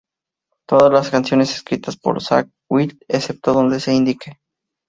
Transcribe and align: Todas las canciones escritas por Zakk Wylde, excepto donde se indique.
Todas 0.67 0.91
las 0.91 1.11
canciones 1.11 1.51
escritas 1.53 1.95
por 1.95 2.23
Zakk 2.23 2.49
Wylde, 2.71 2.97
excepto 3.07 3.53
donde 3.53 3.79
se 3.79 3.93
indique. 3.93 4.39